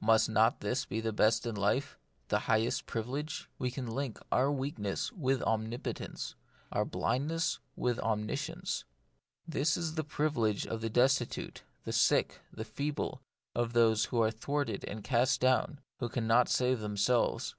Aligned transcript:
Must 0.00 0.30
not 0.30 0.60
this 0.60 0.84
be 0.84 1.00
the 1.00 1.12
best 1.12 1.44
in 1.44 1.56
life, 1.56 1.98
the 2.28 2.38
highest 2.46 2.86
privilege? 2.86 3.48
We 3.58 3.68
link 3.72 4.20
our 4.30 4.52
weak 4.52 4.78
ness 4.78 5.10
with 5.10 5.42
omnipotence; 5.42 6.36
our 6.70 6.84
blindness 6.84 7.58
with 7.74 7.98
omniscience. 7.98 8.84
This 9.44 9.76
is 9.76 9.96
the 9.96 10.04
privilege 10.04 10.68
of 10.68 10.82
the 10.82 10.88
destitute, 10.88 11.64
the 11.82 11.92
sick, 11.92 12.38
the 12.52 12.64
feeble, 12.64 13.22
of 13.56 13.72
those 13.72 14.04
who 14.04 14.22
are 14.22 14.30
thwarted 14.30 14.84
and 14.84 15.02
cast 15.02 15.40
down, 15.40 15.80
who 15.98 16.08
cannot 16.08 16.48
save 16.48 16.78
themselves. 16.78 17.56